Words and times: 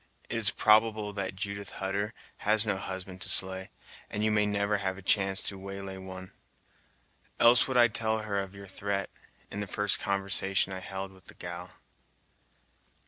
It 0.29 0.37
is 0.37 0.49
probable 0.49 1.13
that 1.13 1.35
Judith 1.35 1.73
Hutter 1.73 2.15
has 2.37 2.65
no 2.65 2.75
husband 2.77 3.21
to 3.21 3.29
slay, 3.29 3.69
and 4.09 4.23
you 4.23 4.31
may 4.31 4.47
never 4.47 4.77
have 4.77 4.97
a 4.97 5.03
chance 5.03 5.43
to 5.43 5.59
waylay 5.59 5.97
one, 5.97 6.31
else 7.39 7.67
would 7.67 7.77
I 7.77 7.87
tell 7.87 8.17
her 8.23 8.39
of 8.39 8.55
your 8.55 8.65
threat, 8.65 9.11
in 9.51 9.59
the 9.59 9.67
first 9.67 9.99
conversation 9.99 10.73
I 10.73 10.79
held 10.79 11.11
with 11.11 11.25
the 11.25 11.35
gal." 11.35 11.75